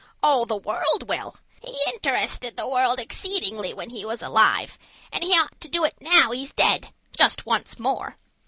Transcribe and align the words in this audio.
All 0.23 0.47
the 0.47 0.57
world 0.57 1.07
will. 1.07 1.35
He 1.61 1.77
interested 1.93 2.57
the 2.57 2.67
world 2.67 2.99
exceedingly 2.99 3.71
when 3.71 3.91
he 3.91 4.03
was 4.03 4.23
alive, 4.23 4.79
and 5.11 5.23
he 5.23 5.33
ought 5.37 5.61
to 5.61 5.67
do 5.67 5.83
it 5.83 5.93
now 6.01 6.31
he's 6.31 6.53
dead 6.53 6.91
just 7.15 7.45
once 7.45 7.77
more. 7.77 8.17